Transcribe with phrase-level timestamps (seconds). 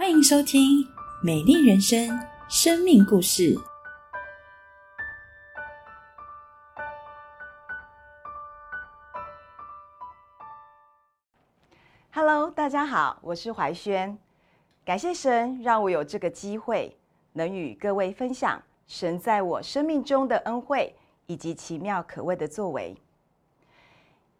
[0.00, 0.82] 欢迎收听
[1.22, 2.08] 《美丽人生》
[2.48, 3.54] 生命故事。
[12.14, 14.18] Hello，大家好，我是怀萱。
[14.86, 16.96] 感谢神让我有这个机会，
[17.34, 22.96] 能与各位分享神在我生命中的恩惠以及奇妙可畏的作为。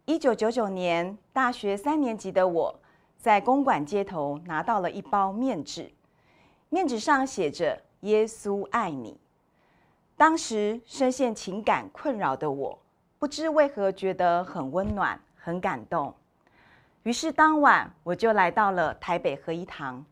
[0.05, 2.79] 一九九九年大学三年级的我，
[3.21, 5.91] 在公馆街头拿到了一包面纸，
[6.69, 9.15] 面纸上写着“耶稣爱你”。
[10.17, 12.79] 当时深陷情感困扰的我，
[13.19, 16.11] 不知为何觉得很温暖、很感动。
[17.03, 20.03] 于是当晚我就来到了台北合一堂。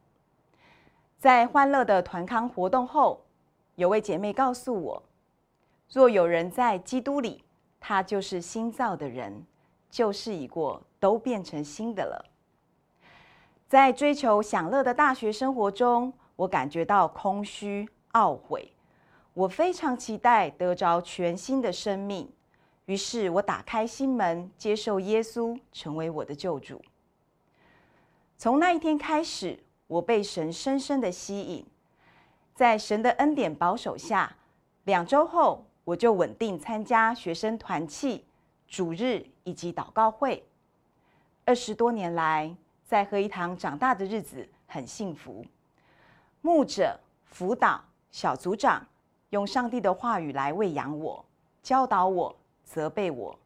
[1.18, 3.20] 在欢乐的团康活动后，
[3.74, 5.04] 有位姐妹告诉我
[5.92, 7.44] ：“若有人在基督里，
[7.80, 9.44] 他就是新造的人。”
[9.90, 12.24] 旧事已过，都变成新的了。
[13.70, 18.74] 在追求享乐的大学生活中，我感觉到空虚、懊悔。
[19.36, 22.28] 我非常期待得着全新的生命，
[22.88, 26.82] 于是我打开心门，接受耶稣成为我的救主。
[28.40, 31.64] 从那一天开始，我被神深深的吸引，
[32.56, 34.36] 在神的恩典保守下，
[34.86, 38.26] 两周后我就稳定参加学生团契。
[38.68, 40.44] 主日以及祷告会，
[41.46, 42.56] 二十多年来
[42.90, 45.46] 在合一堂长大的日子很幸福。
[46.42, 48.84] 牧者、辅导、小组长
[49.30, 51.24] 用上帝的话语来喂养我、
[51.62, 53.38] 教导我、责备我，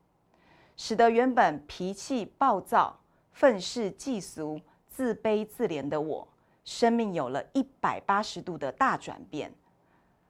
[0.77, 2.97] 使得原本脾气暴躁、
[3.33, 6.25] 愤世嫉俗、自卑自怜的我，
[6.63, 9.53] 生命有了一百八十度的大转变。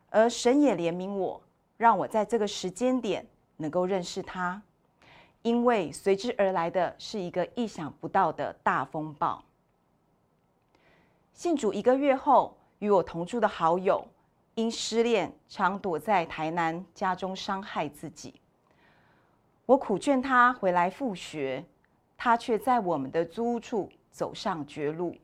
[0.10, 1.40] 而神也怜悯我，
[1.78, 3.24] 让我在这个时间点
[3.58, 4.60] 能够认识他。
[5.44, 9.44] 因为随之而来的是一个意想不到的大风暴。
[11.34, 14.08] 信主一个月后，与我同住的好友
[14.56, 18.34] 因失恋，常躲在台南家中伤害自己。
[19.66, 21.64] 我苦劝他回来复学，
[22.18, 25.16] 他却在我们的租屋处走上绝路。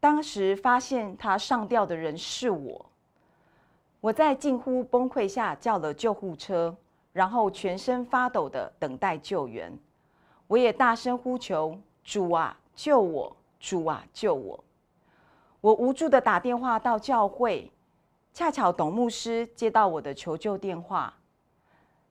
[0.00, 2.86] 当时发现他上吊的人是我，
[4.00, 6.74] 我在近乎崩溃下叫了救护车。
[7.12, 9.76] 然后全身发抖的等待救援，
[10.46, 13.36] 我也大声呼求：“主啊，救我！
[13.58, 14.62] 主啊，救我！”
[15.60, 17.70] 我无助的打电话到教会，
[18.32, 21.12] 恰巧董牧师接到我的求救电话。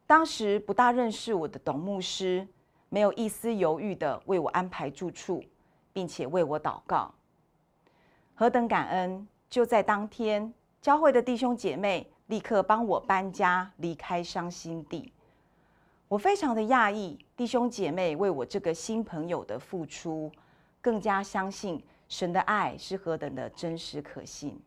[0.06, 2.48] 当时不大认识我的董牧师，
[2.90, 5.44] 没有一丝犹豫的为我安排住处，
[5.94, 7.14] 并且为我祷告。
[8.36, 9.28] 何等感恩！
[9.50, 12.06] 就在当天，教会的弟兄姐妹。
[12.30, 15.12] 立刻帮我搬家，离开伤心地。
[16.08, 20.32] 我非常的讶异，弟兄姐妹为我这个新朋友的付出，
[20.80, 24.62] 更加相信神的爱是何等的真实可信。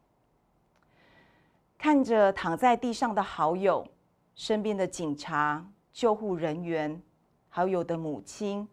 [1.78, 3.86] 看着躺在地上的好友，
[4.34, 7.00] 身边的警察、救护人员，
[7.48, 8.66] 好友的母亲，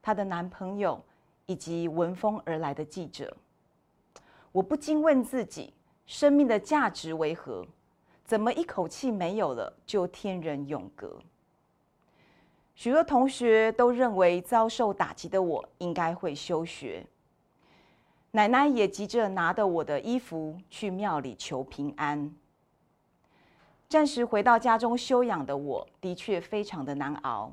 [0.00, 1.04] 她的男朋友，
[1.44, 3.36] 以及闻风而来的记者，
[4.52, 5.74] 我不禁问自己：
[6.06, 7.66] 生命的价值为何？
[8.24, 11.18] 怎么一口气没有了就天人永隔？
[12.74, 17.06] 许多同学都认为遭受打击的我应该会休学。
[18.30, 22.34] 奶奶也急着拿着我的衣服去庙里求平安。
[23.90, 27.52] 暂时回到家中休养的我，的确非常的难熬。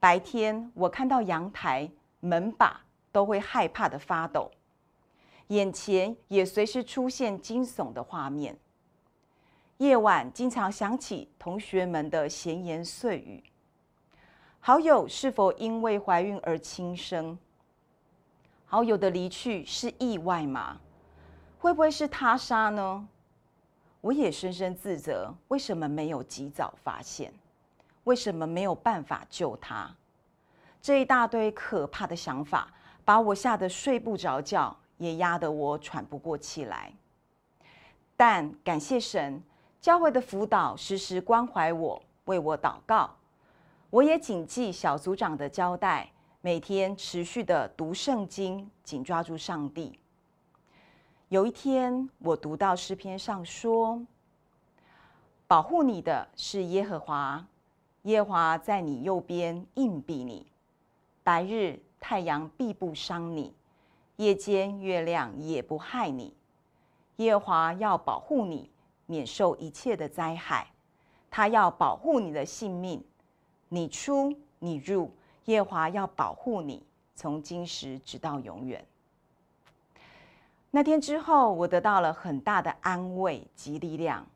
[0.00, 2.80] 白天我看到阳台门把
[3.12, 4.50] 都会害怕的发抖，
[5.48, 8.56] 眼前也随时出现惊悚的画面。
[9.78, 13.40] 夜晚经常想起同学们的闲言碎语，
[14.58, 17.38] 好友是否因为怀孕而轻生？
[18.66, 20.80] 好友的离去是意外吗？
[21.60, 23.06] 会不会是他杀呢？
[24.00, 27.32] 我也深深自责，为什么没有及早发现？
[28.02, 29.94] 为什么没有办法救他？
[30.82, 32.74] 这一大堆可怕的想法，
[33.04, 36.92] 把我吓得睡不着觉，也压得我喘不过气来。
[38.16, 39.40] 但感谢神。
[39.80, 43.10] 教会的辅导时时关怀我，为我祷告。
[43.90, 46.10] 我也谨记小组长的交代，
[46.40, 49.96] 每天持续的读圣经，紧抓住上帝。
[51.28, 54.04] 有一天，我读到诗篇上说
[55.46, 57.46] ：“保护你的是耶和华，
[58.02, 60.44] 耶和华在你右边硬币你，
[61.22, 63.54] 白日太阳必不伤你，
[64.16, 66.34] 夜间月亮也不害你。
[67.16, 68.68] 耶和华要保护你。”
[69.08, 70.70] 免受一切的灾害，
[71.30, 73.02] 他要保护你的性命，
[73.70, 75.10] 你出你入，
[75.46, 76.84] 耶和华要保护你，
[77.14, 78.86] 从今时直到永远。
[80.70, 84.26] 那天之后，我得到了很大的安慰及力量。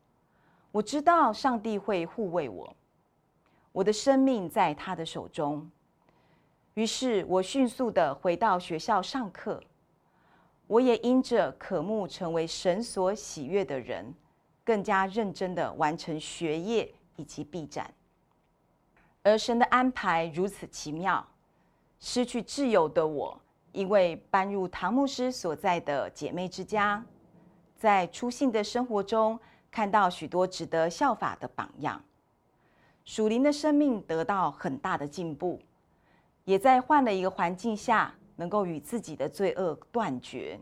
[0.70, 2.75] 我知道上帝会护卫我，
[3.72, 5.70] 我的生命在他的手中。
[6.72, 9.62] 于是我迅速的回到学校上课。
[10.66, 14.14] 我也因着渴慕成为神所喜悦的人，
[14.64, 17.93] 更加认真的完成学业以及毕展。
[19.23, 21.26] 而神的安排如此奇妙，
[22.00, 23.41] 失去挚友的我，
[23.73, 27.05] 因为搬入唐牧师所在的姐妹之家，
[27.76, 29.38] 在初信的生活中
[29.70, 32.03] 看到许多值得效法的榜样，
[33.05, 35.61] 属灵的生命得到很大的进步，
[36.44, 38.14] 也在换了一个环境下。
[38.35, 40.59] 能够与自己的罪恶断绝，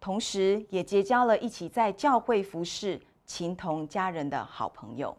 [0.00, 5.16] 同时也结交了一起在教会服侍、情同家人的好朋友。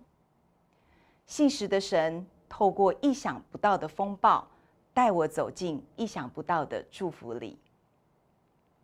[1.26, 4.48] 信实的神透过意想不到的风暴，
[4.94, 7.58] 带我走进意想不到的祝福里。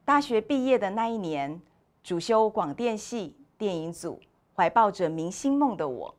[0.03, 1.59] 大学毕业的那一年，
[2.03, 4.19] 主修广电系电影组，
[4.55, 6.13] 怀抱着明星梦的我，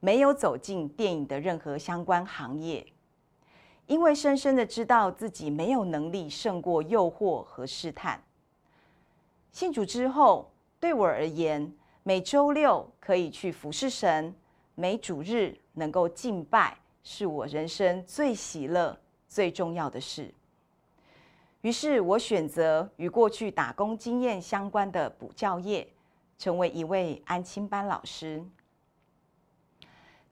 [0.00, 2.86] 没有走进电影的任何相关行业。
[3.86, 8.20] 因为深深的知道自己没有能力胜过诱惑和试探。
[9.56, 14.34] 信主之后，对我而言，每周六可以去服侍神，
[14.74, 18.94] 每主日能够敬拜，是我人生最喜乐、
[19.26, 20.30] 最重要的事。
[21.62, 25.88] 于是我选择与过去打工经验相关的补教业，
[26.36, 28.44] 成为一位安亲班老师。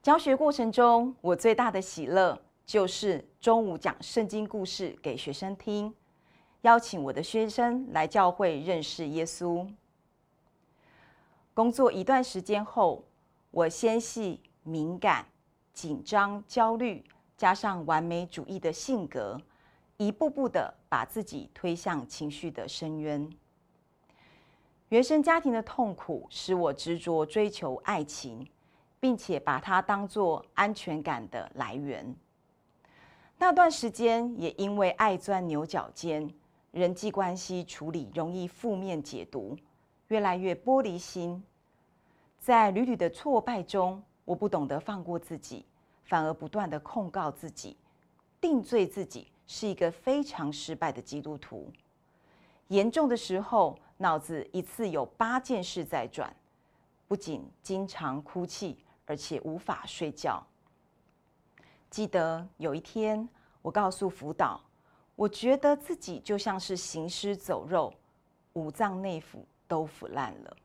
[0.03, 2.39] 教学过程中，我最大的喜乐。
[2.67, 5.95] 就是中午讲圣经故事给学生听，
[6.65, 9.71] 邀请我的学生来教会认识耶稣。
[11.53, 13.05] 工作一段时间后，
[13.51, 15.27] 我纤细、敏感、
[15.75, 17.05] 紧张、焦虑，
[17.37, 19.39] 加上完美主义的性格，
[19.99, 23.31] 一步步的把自己推向情绪的深渊。
[24.89, 28.49] 原生家庭的痛苦使我执着追求爱情，
[28.99, 32.17] 并且把它当作安全感的来源。
[33.37, 36.33] 那段时间也因为爱钻牛角尖，
[36.75, 39.57] 人际关系处理容易负面解读，
[40.09, 41.41] 越来越玻璃心。
[42.37, 45.65] 在屡屡的挫败中，我不懂得放过自己，
[46.03, 47.77] 反而不断的控告自己，
[48.41, 51.71] 定罪自己是一个非常失败的基督徒。
[52.67, 56.35] 严重的时候，脑子一次有八件事在转，
[57.07, 60.45] 不仅经常哭泣，而且无法睡觉。
[61.89, 63.29] 记得有一天，
[63.63, 64.61] 我告诉辅导，
[65.17, 67.93] 我觉得自己就像是行尸走肉，
[68.55, 69.39] 五脏内腑
[69.69, 70.57] 都腐烂了。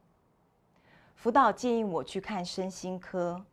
[1.15, 3.43] 辅导建议我去看身心科。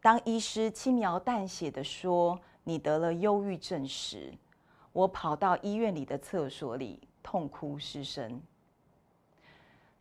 [0.00, 4.32] 当医师轻描淡写的说你得了忧郁症时，
[4.92, 8.40] 我跑到医院里的厕所里痛哭失声。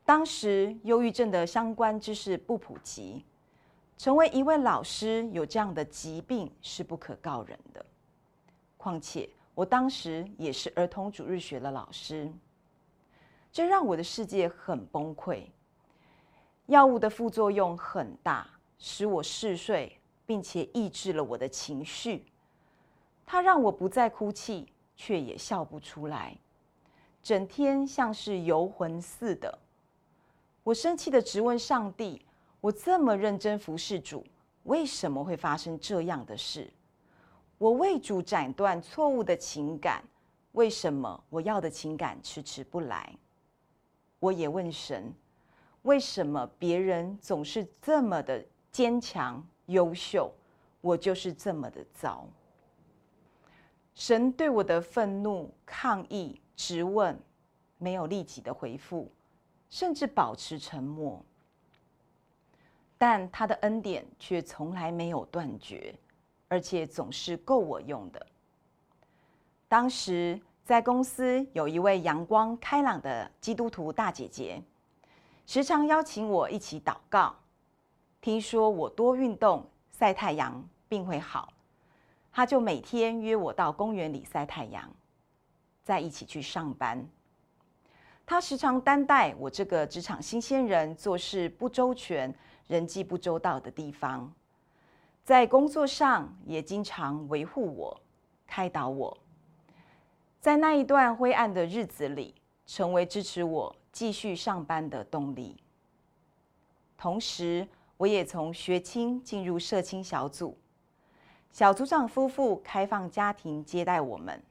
[0.05, 3.25] 当时忧郁症的相关知识不普及。
[3.95, 7.85] 成为一位老师，有这样的疾病是不可告人的。
[8.75, 12.31] 况且我当时也是儿童主日学的老师，
[13.51, 15.43] 这让我的世界很崩溃。
[16.67, 18.47] 药物的副作用很大，
[18.77, 22.25] 使我嗜睡，并且抑制了我的情绪。
[23.25, 26.37] 它让我不再哭泣，却也笑不出来，
[27.21, 29.59] 整天像是游魂似的。
[30.63, 32.25] 我生气的质问上帝。
[32.61, 34.25] 我这么认真服侍主，
[34.63, 36.71] 为什么会发生这样的事？
[37.63, 40.03] 我为主斩断错误的情感，
[40.51, 43.17] 为什么我要的情感迟迟不来？
[44.19, 45.13] 我也问神，
[45.83, 50.29] 为什么别人总是这么的坚强优秀，
[50.81, 52.27] 我就是这么的糟？
[53.95, 57.17] 神对我的愤怒、抗议、质问，
[57.77, 59.09] 没有立即的回复，
[59.69, 61.23] 甚至保持沉默。
[62.97, 65.95] 但他的恩典却从来没有断绝，
[66.53, 68.27] 而且总是够我用的。
[69.67, 74.61] 当时在公司有一位阳光开朗的基督徒大姐姐，
[75.47, 77.35] 时常邀请我一起祷告。
[78.21, 79.67] 听说我多运动、
[79.97, 81.51] 晒太阳，病会好，
[82.31, 84.87] 她就每天约我到公园里晒太阳，
[85.83, 87.03] 再一起去上班。
[88.27, 92.31] 她时常担待我这个职场新鲜人做事不周全。
[92.67, 94.33] 人际不周到的地方，
[95.23, 98.01] 在工作上也经常维护我、
[98.45, 99.17] 开导我，
[100.41, 105.55] 在那一段灰暗的日子里，成为支持我继续上班的动力。
[106.97, 107.65] 同时，
[107.95, 110.57] 我也从学青进入社青小组，
[111.51, 114.43] 小组长夫妇开放家庭接待我们。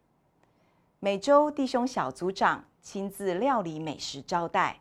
[1.01, 4.81] 每周弟兄小组长亲自料理美食招待，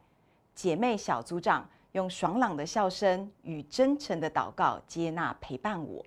[0.56, 6.04] 姐妹小组长用爽朗的笑声与真诚的祷告接纳陪伴我。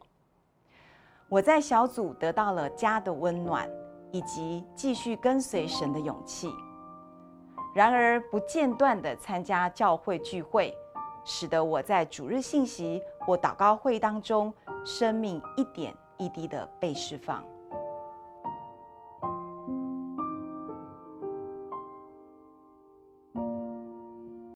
[1.29, 3.69] 我在小组得到了家的温暖，
[4.11, 6.51] 以及继续跟随神的勇气。
[7.75, 10.73] 然而，不间断的参加教会聚会，
[11.25, 14.53] 使得我在主日信息或祷告会当中，
[14.85, 17.45] 生命一点一滴的被释放。